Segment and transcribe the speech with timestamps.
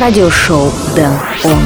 [0.00, 1.12] радиошоу Дэн
[1.44, 1.58] Он.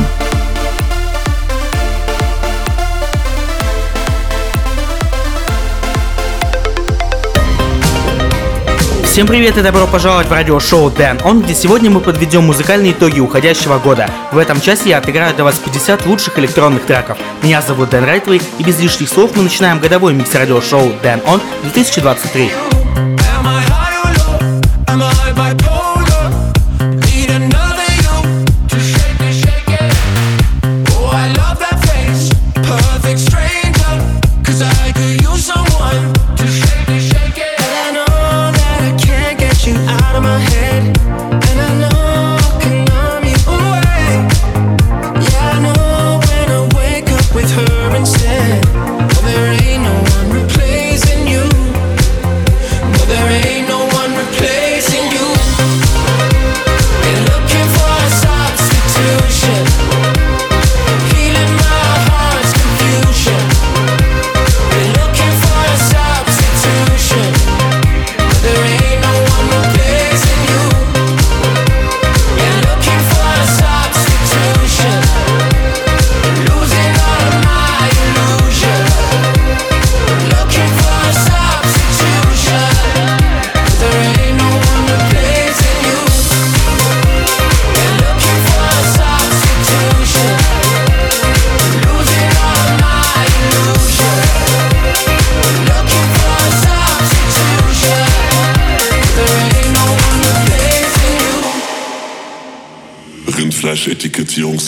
[9.04, 13.20] Всем привет и добро пожаловать в радиошоу Дэн Он, где сегодня мы подведем музыкальные итоги
[13.20, 14.08] уходящего года.
[14.32, 17.18] В этом часе я отыграю для вас 50 лучших электронных треков.
[17.42, 21.40] Меня зовут Дэн Райтвей, и без лишних слов мы начинаем годовой микс радиошоу Дэн Он
[21.62, 22.71] 2023.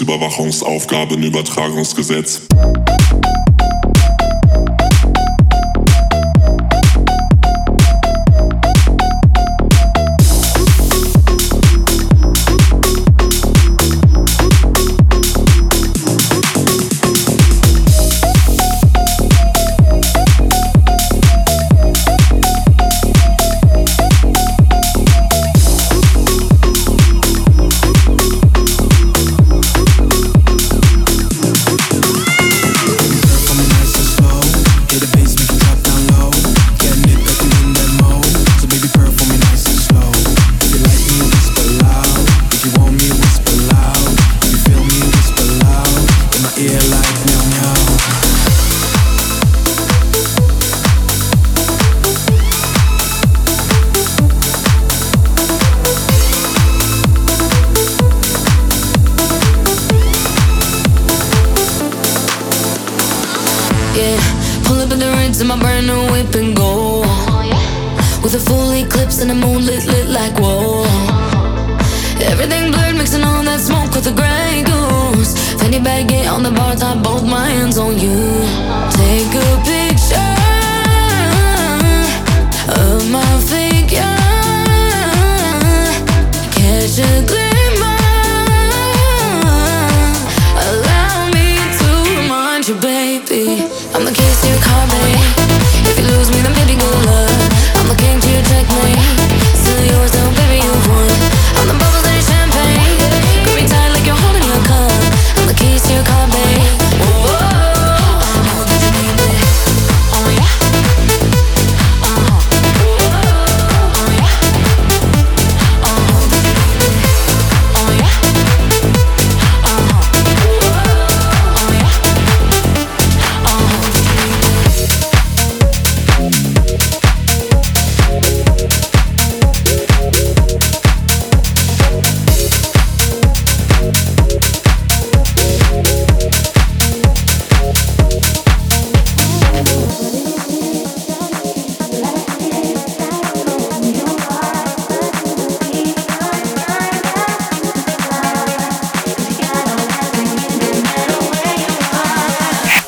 [0.05, 2.44] Überwachungsaufgabenübertragungsgesetz.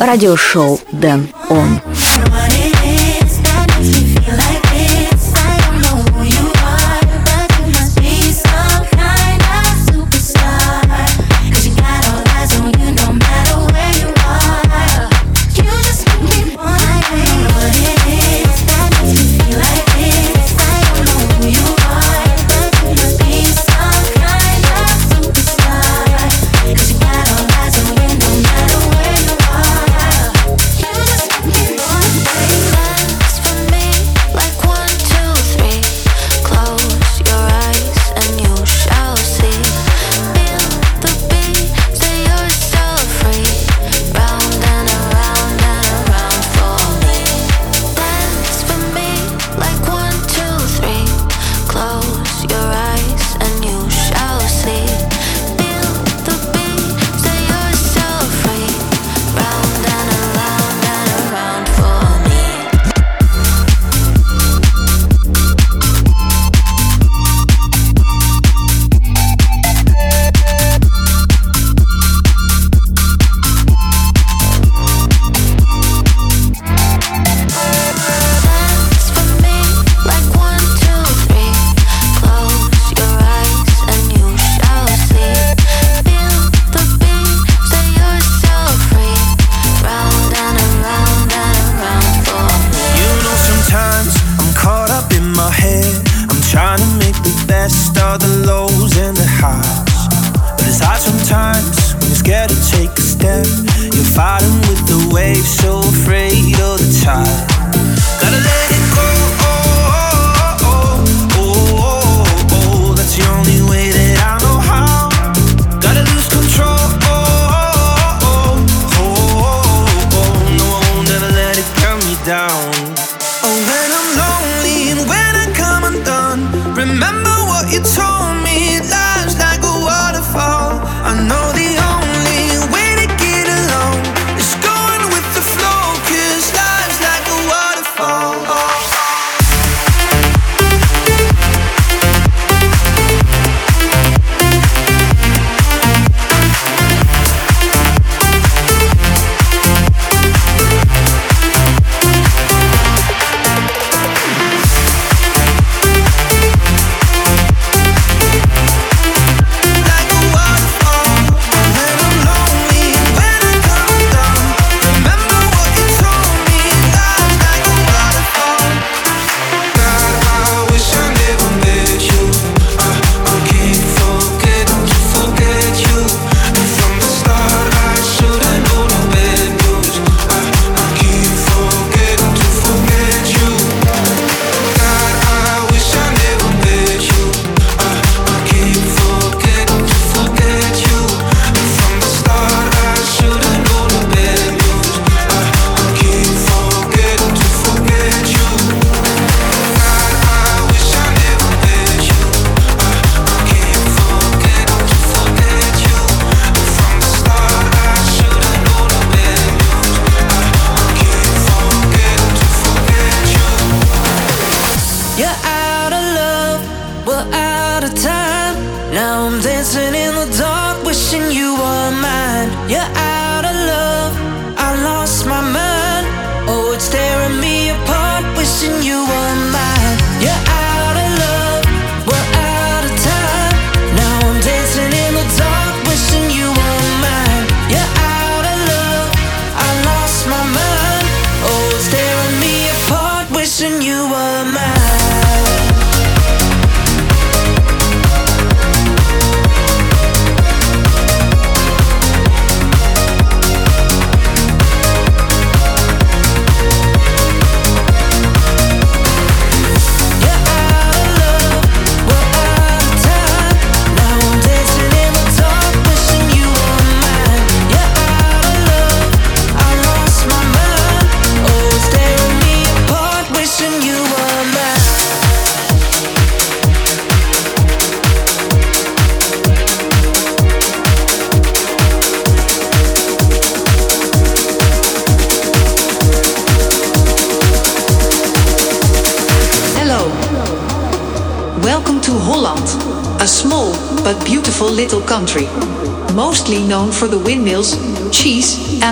[0.06, 1.81] Радиошоу Дэн Он.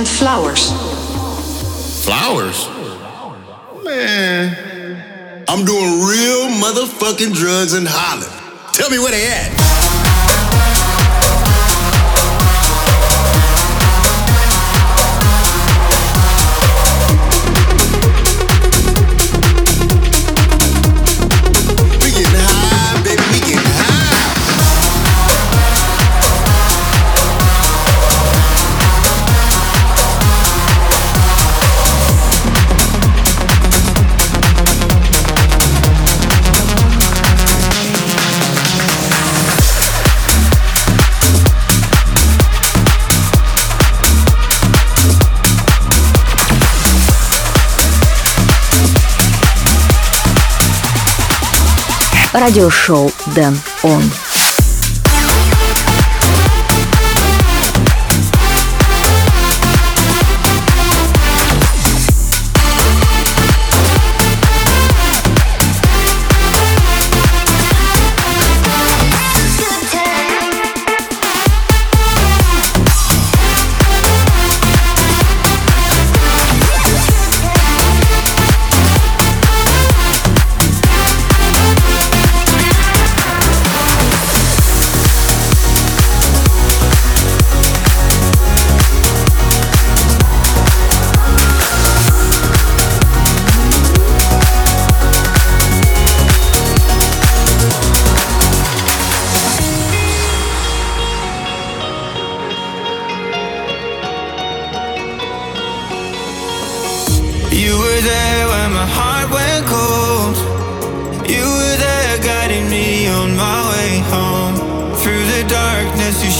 [0.04, 0.70] and flowers.
[2.04, 2.68] Flowers?
[3.84, 5.44] Man.
[5.49, 8.30] I'm doing real motherfucking drugs in Holland.
[8.75, 9.83] Tell me where they at.
[52.34, 54.02] радиошоу «Дэн Он».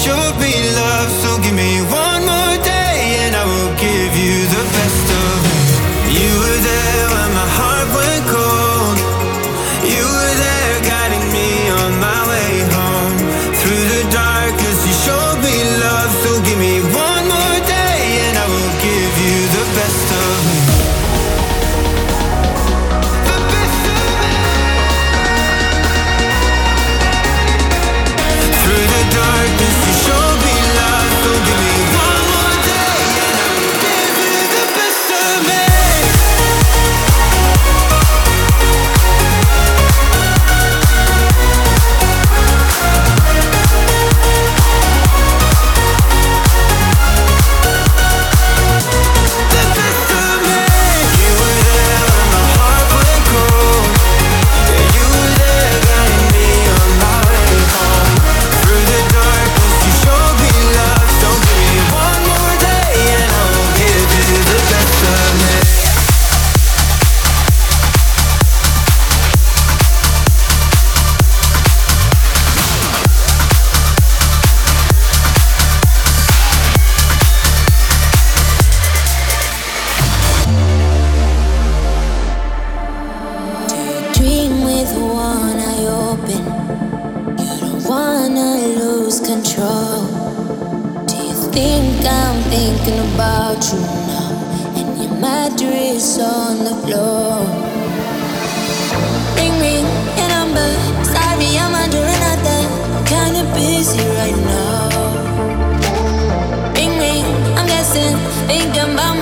[0.05, 2.14] Show me love, so give me one.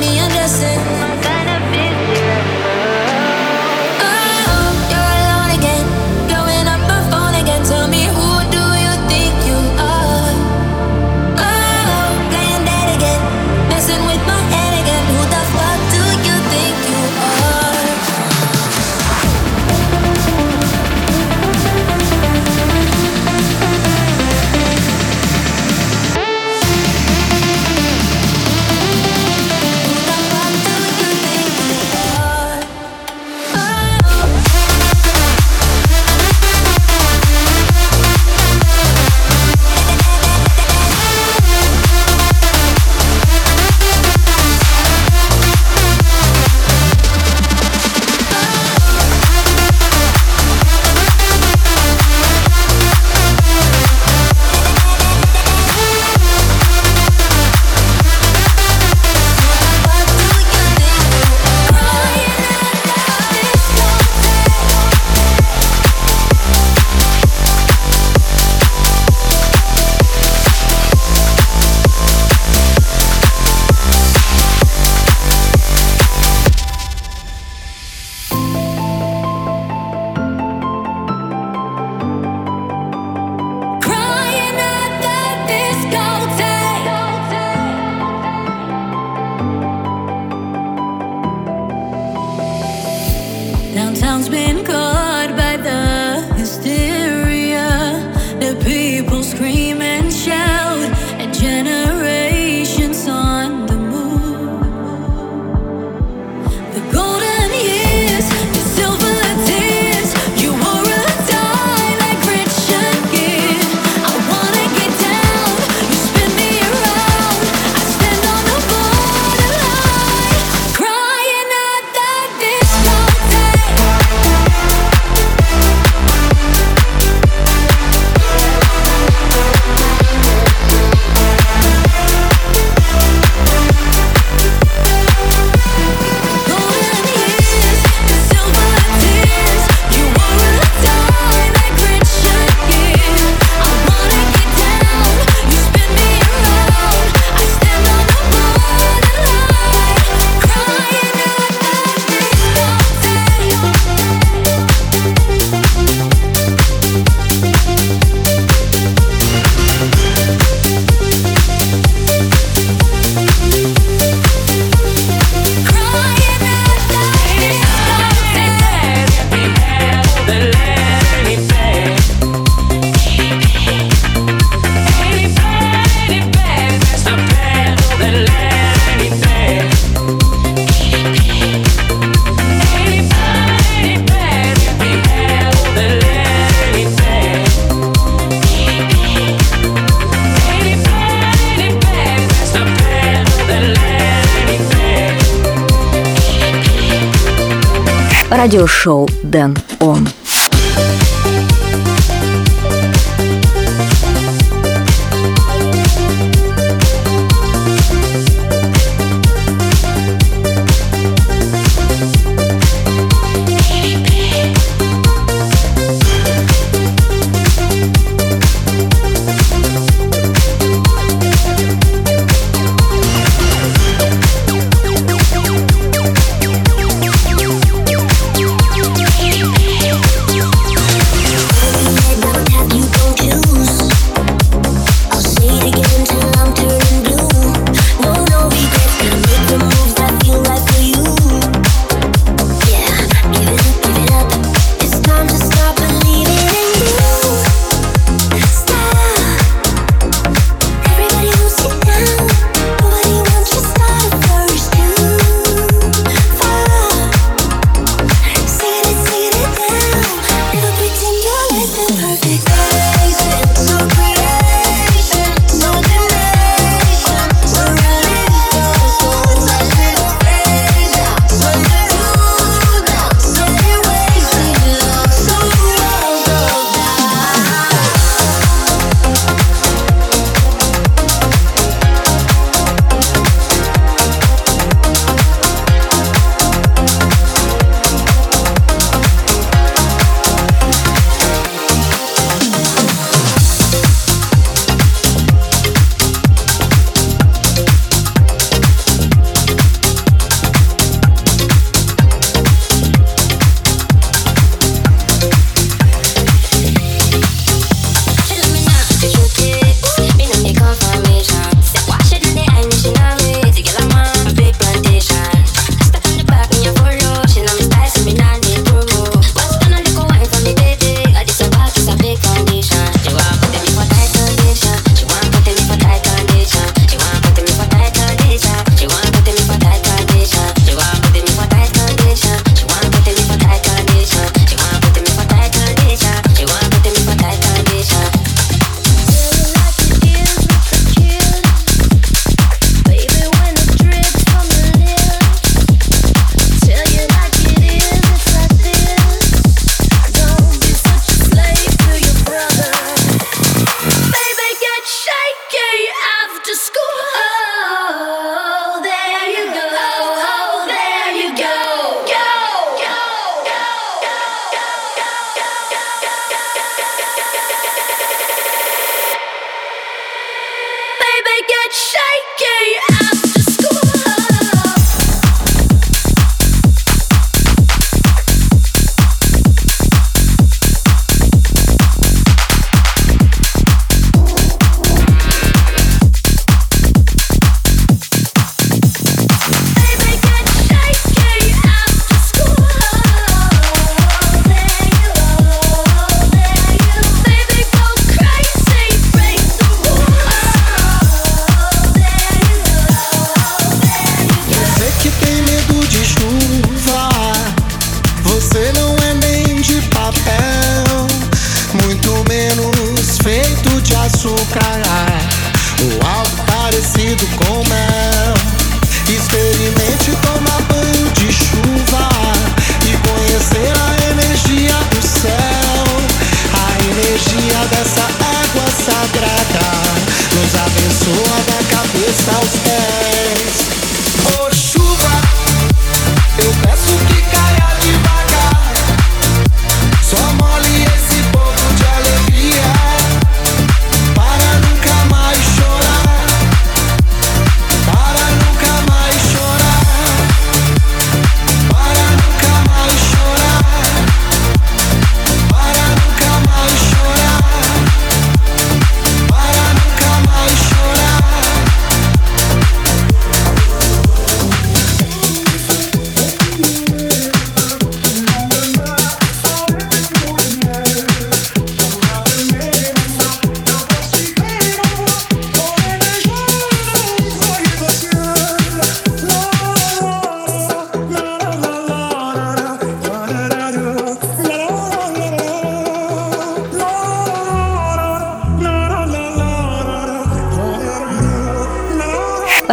[0.03, 0.92] me undressing.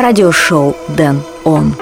[0.10, 1.76] Радиошоу Дэн Он.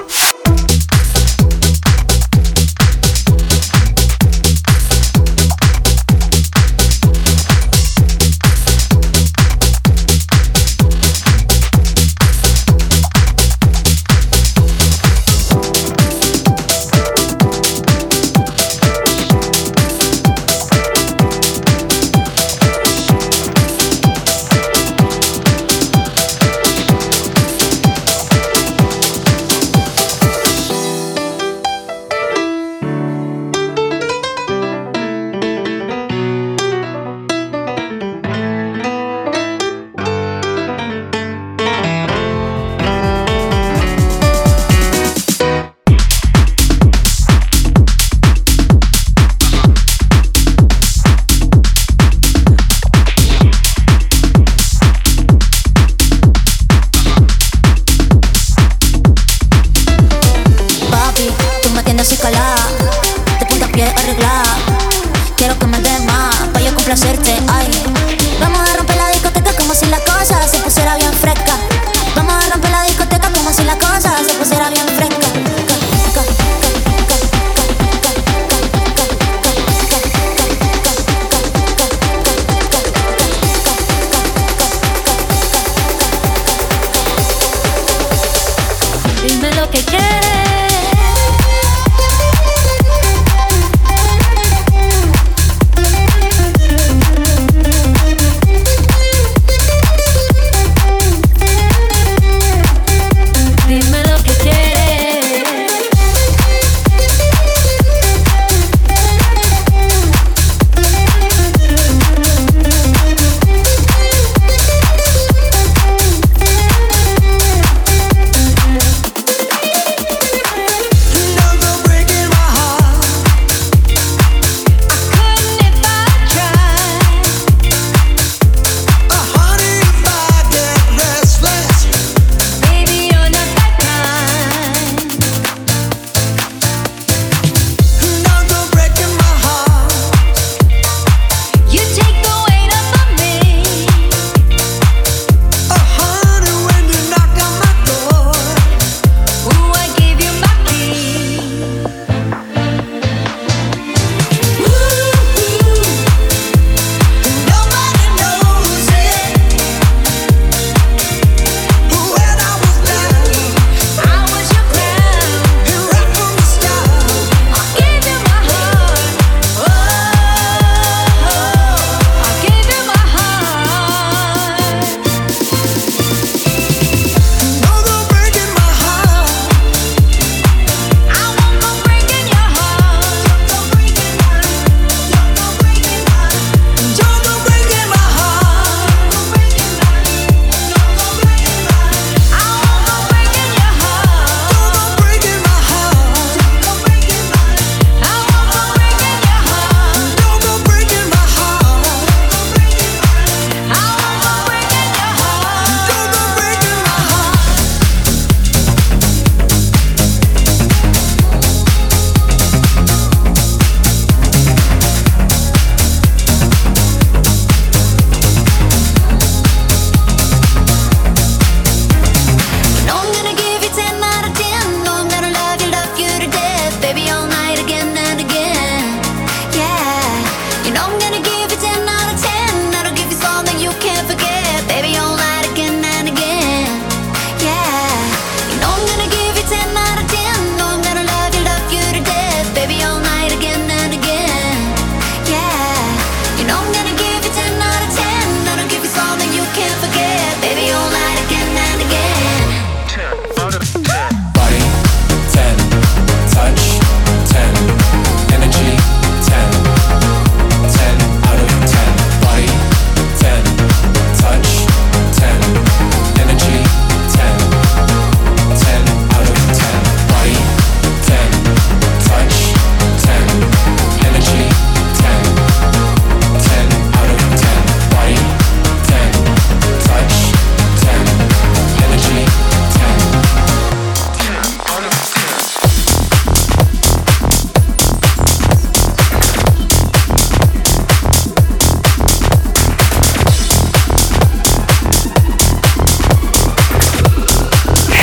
[66.88, 67.97] complacerte, ay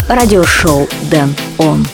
[0.08, 1.86] Радиошоу Дэн Он.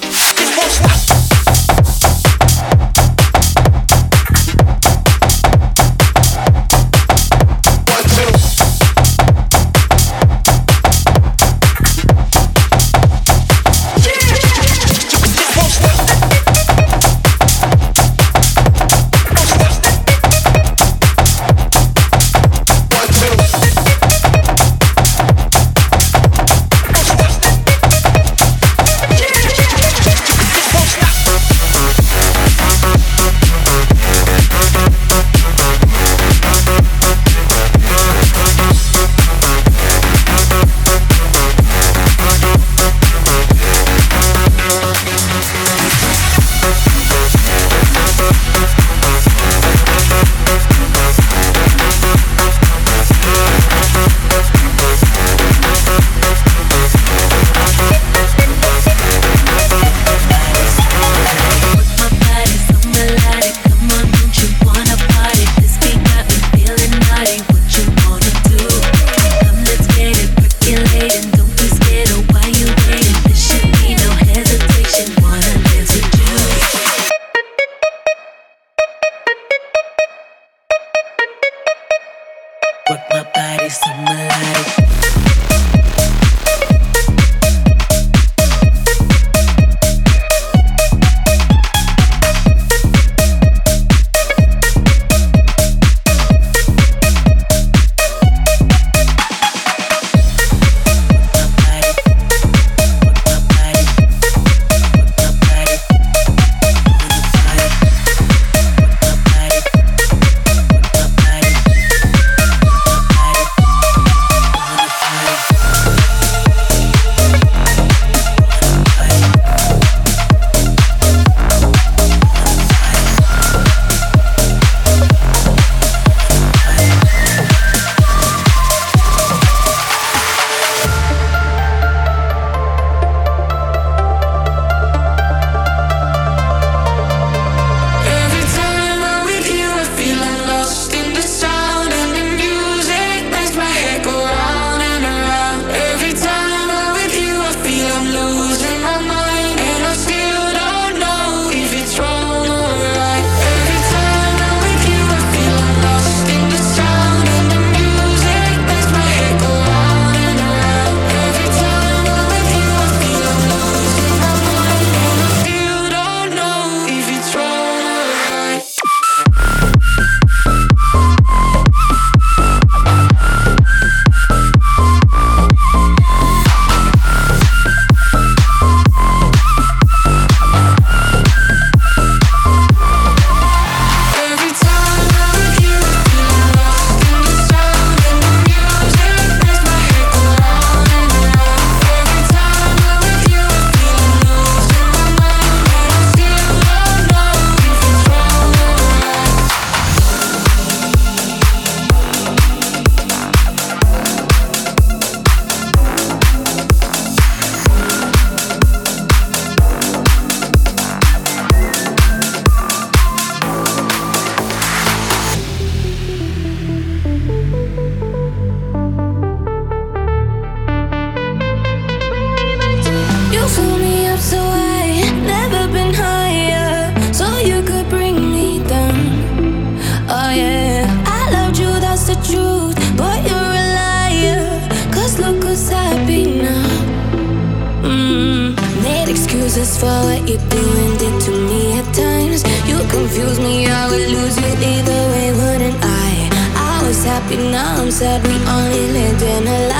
[247.91, 249.71] said we only lived in a.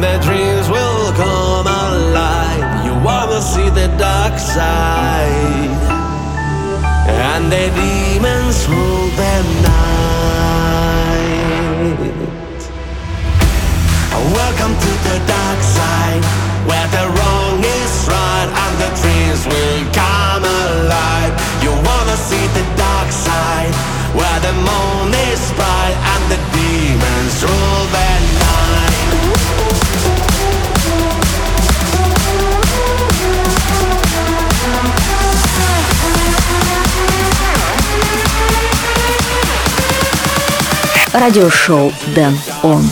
[0.00, 2.86] and their dreams will come alive.
[2.86, 5.70] You wanna see the dark side,
[7.06, 9.90] and the demons rule the night.
[14.40, 16.24] Welcome to the dark side,
[16.68, 20.09] where the wrong is right and the dreams will come.
[41.12, 42.84] радиошоу «Дэн Он».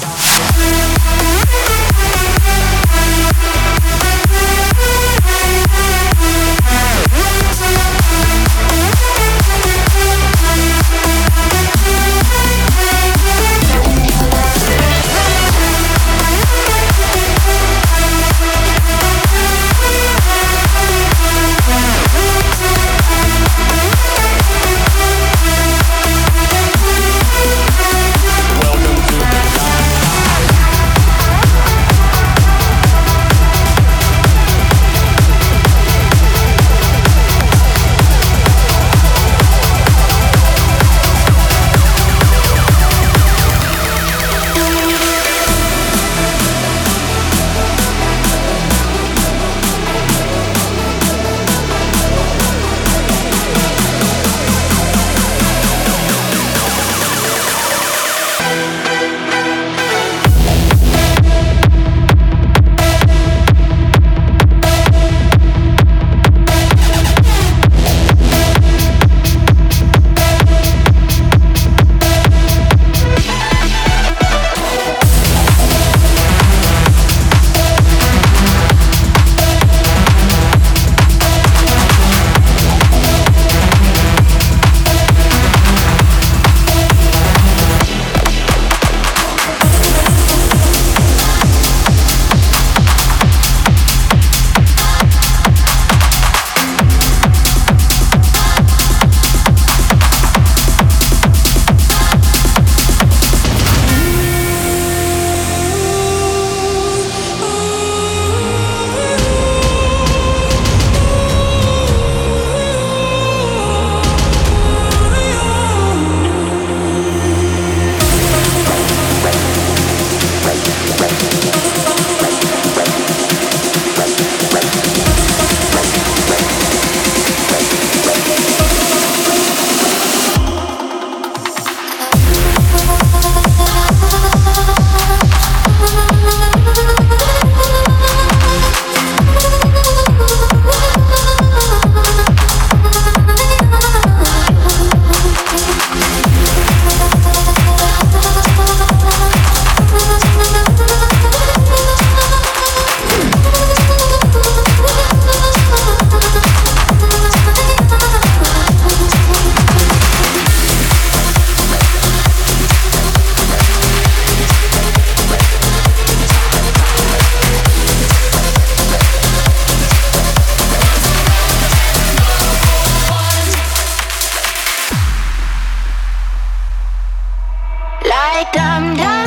[178.69, 179.18] I'm done.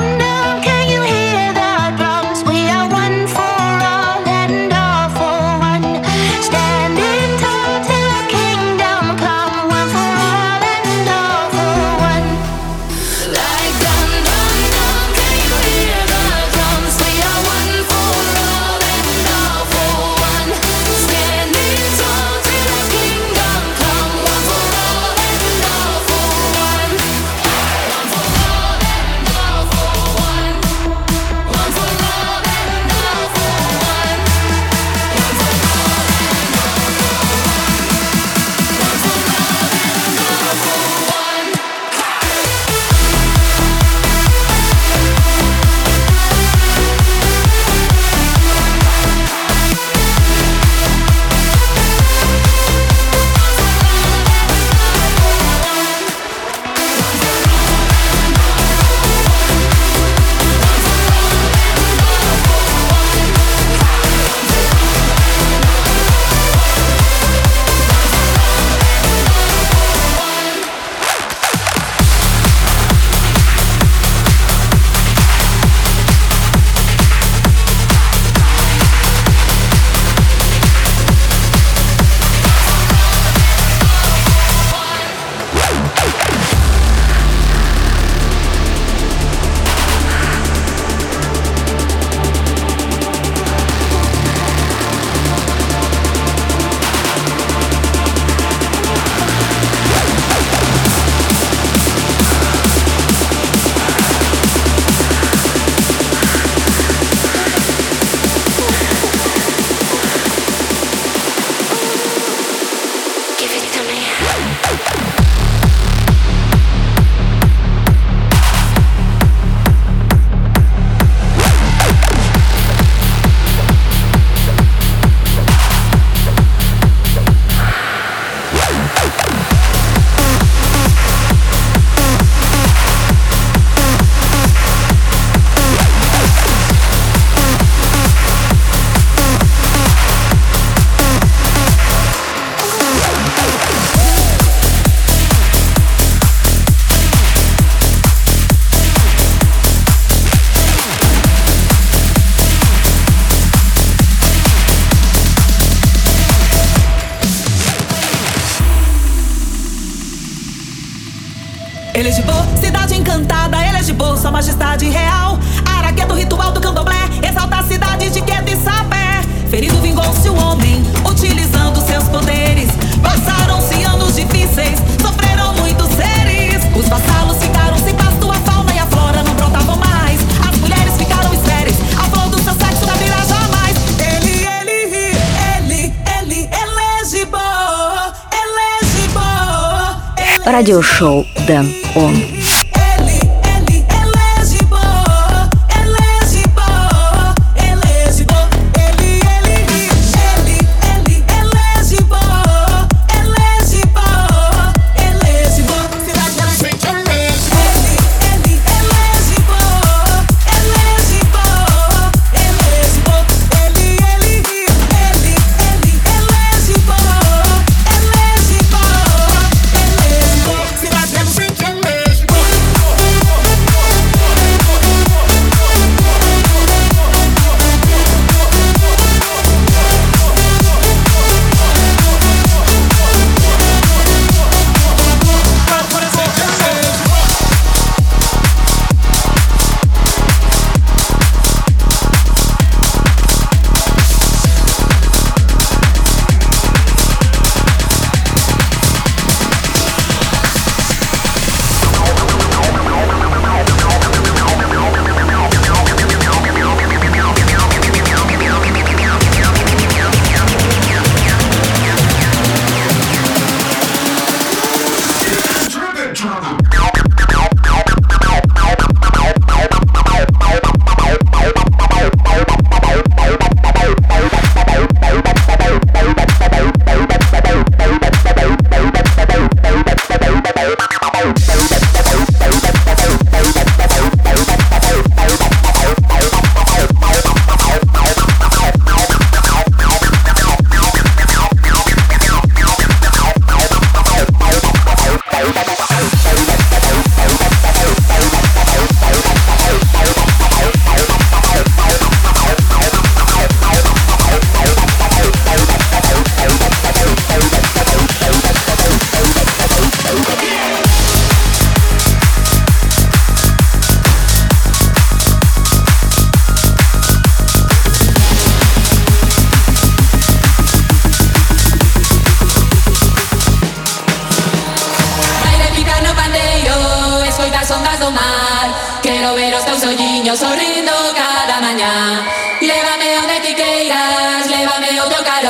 [190.61, 191.25] 就熟。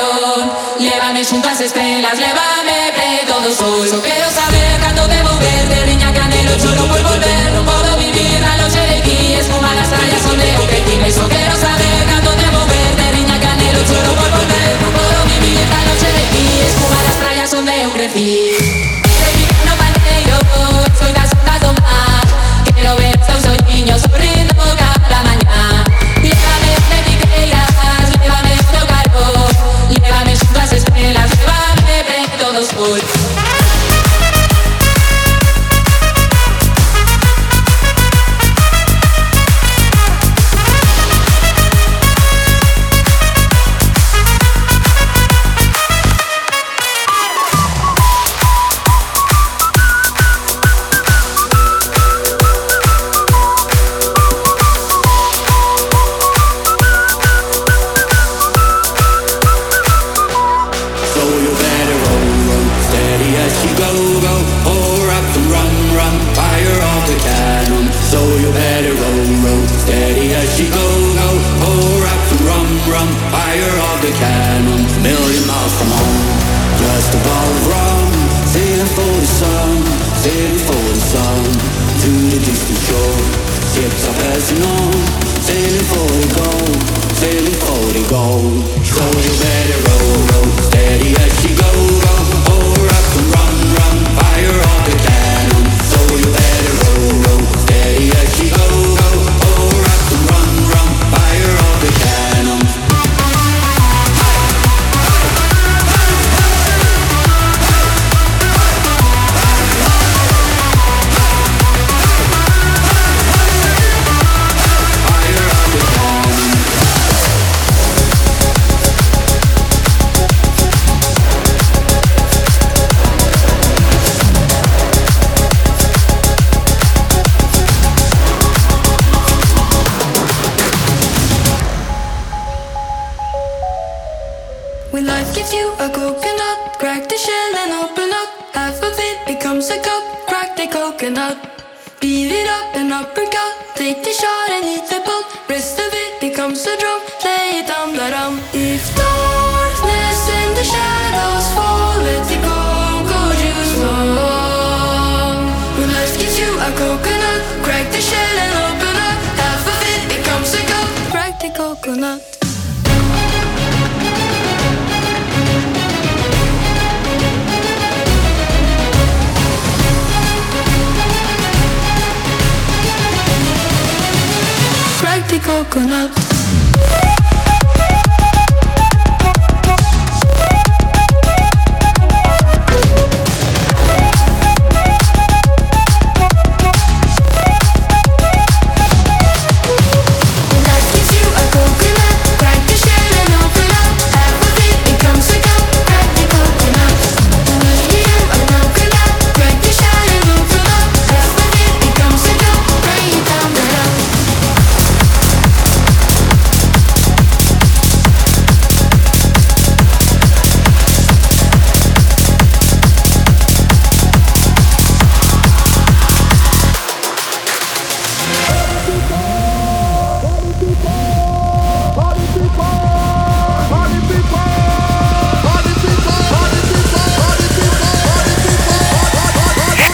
[0.02, 5.86] calor Levame xuntas estrelas, levame pre todo o sol Só quero saber cando debo verte,
[5.86, 10.24] niña canelo Choro por volver, non podo vivir na loxe de aquí Esfuma nas trallas,
[10.26, 14.30] onde o que ti me Só quero saber cando debo verte, niña canelo Choro por
[14.34, 19.01] volver, non podo vivir na loxe de aquí Esfuma nas trallas, onde eu crecí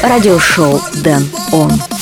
[0.08, 1.97] радиошоу «Дэн Он».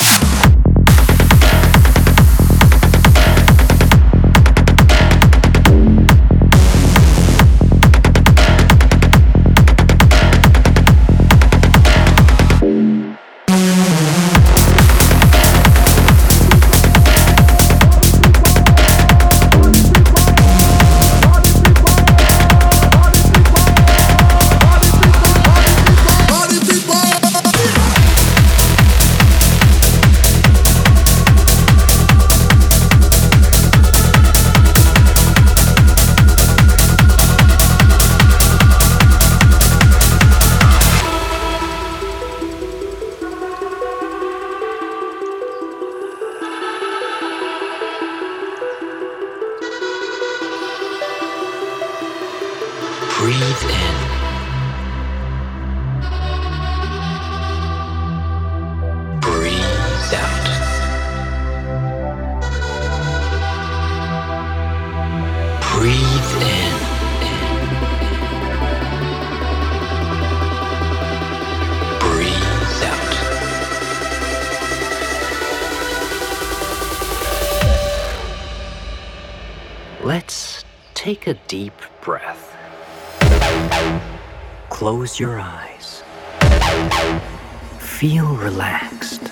[88.37, 89.23] relaxed.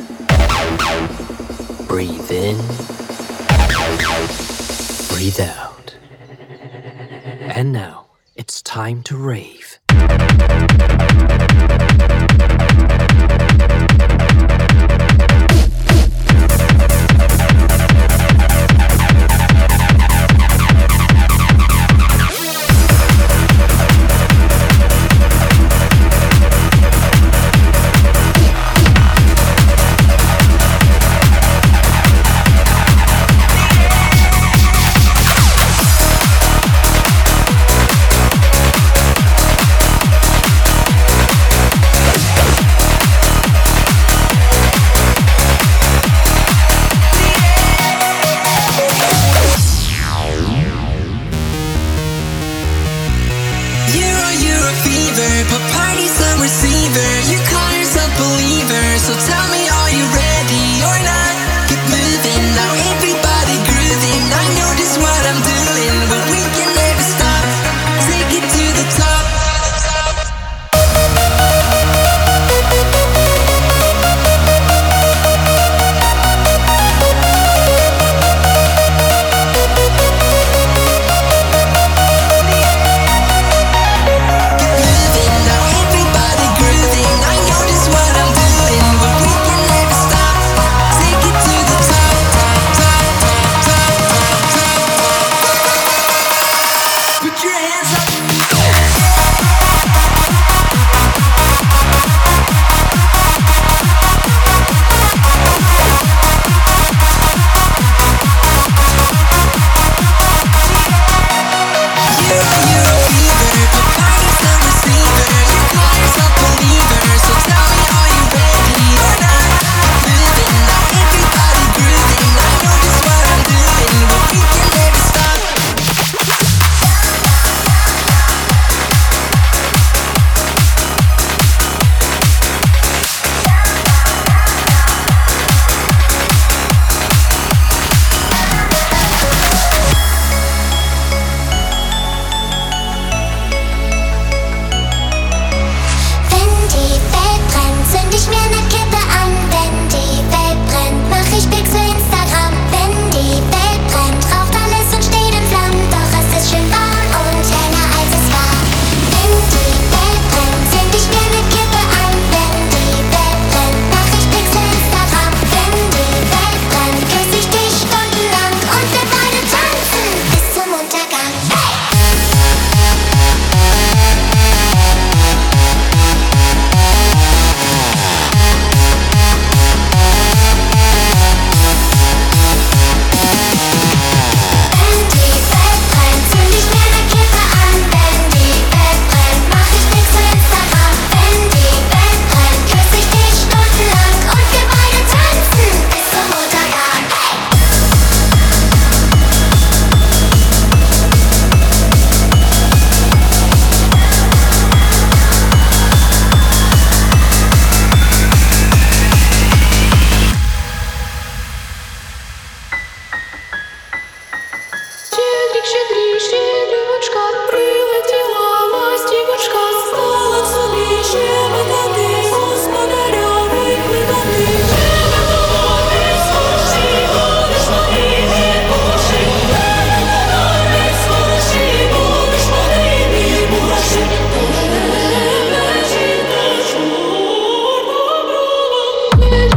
[1.86, 2.56] Breathe in,
[5.08, 5.96] breathe out.
[7.40, 9.78] And now it's time to rave.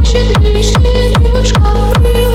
[0.07, 2.26] Четыре шлюшка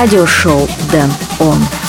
[0.00, 1.79] радиошоу «Дэн Он».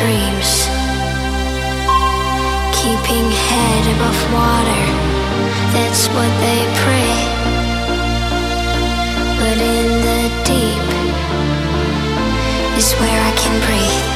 [0.00, 0.50] dreams.
[2.80, 4.84] Keeping head above water,
[5.74, 7.14] that's what they pray.
[9.40, 10.88] But in the deep
[12.78, 14.09] is where I can breathe.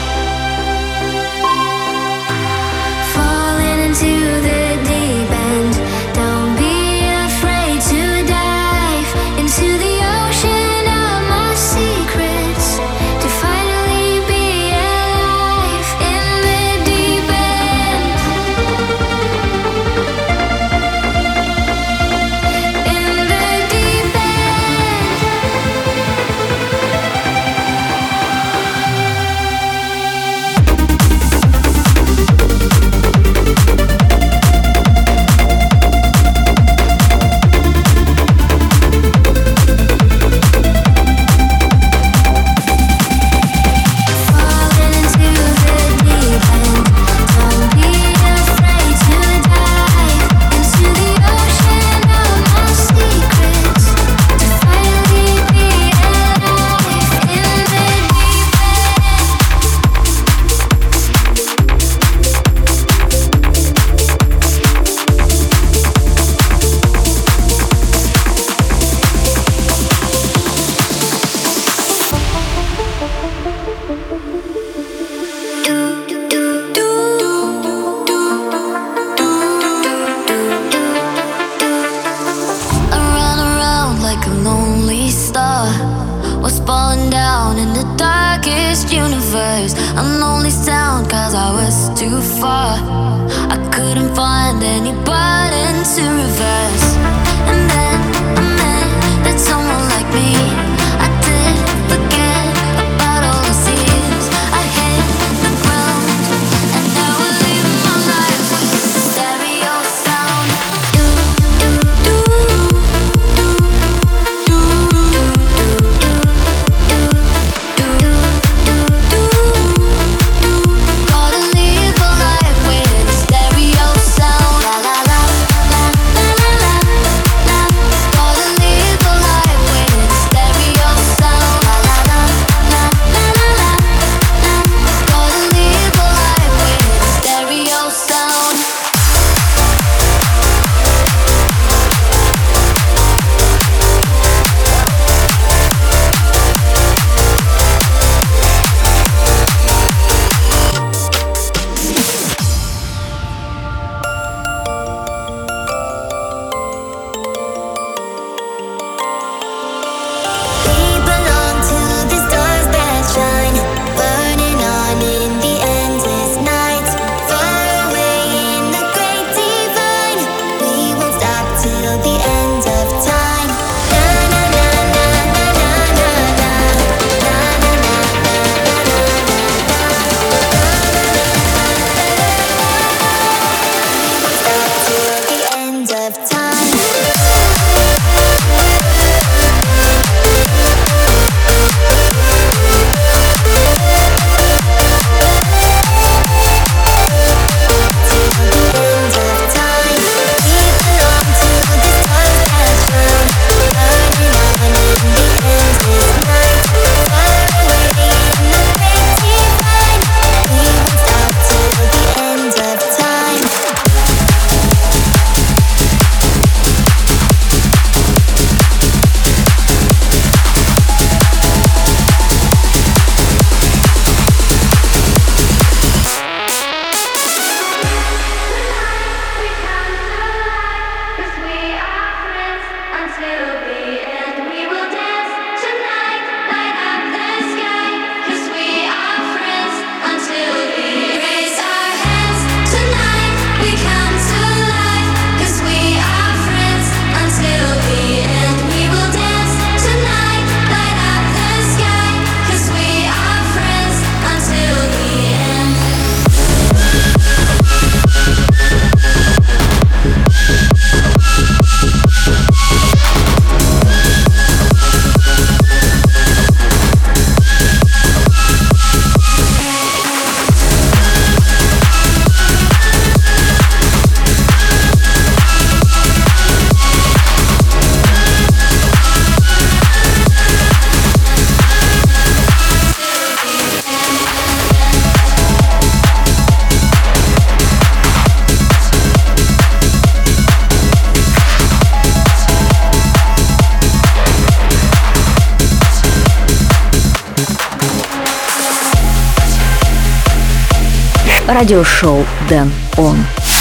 [301.55, 303.17] Радиошоу Дэн Он.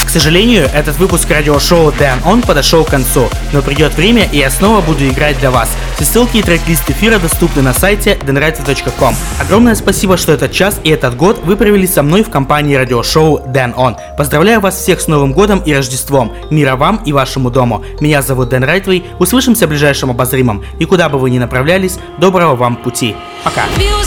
[0.05, 4.49] К сожалению, этот выпуск радиошоу Дэн Он подошел к концу, но придет время, и я
[4.49, 5.69] снова буду играть для вас.
[5.95, 9.15] Все ссылки и трек-лист эфира доступны на сайте denrights.com.
[9.39, 13.43] Огромное спасибо, что этот час и этот год вы провели со мной в компании радиошоу
[13.47, 13.95] Дэн Он.
[14.17, 16.33] Поздравляю вас всех с Новым годом и Рождеством.
[16.49, 17.85] Мира вам и вашему дому.
[17.99, 19.05] Меня зовут Дэн Райтвей.
[19.19, 20.65] Услышимся в ближайшем обозримом.
[20.79, 23.15] И куда бы вы ни направлялись, доброго вам пути.
[23.43, 23.65] Пока.
[23.77, 24.02] Beautiful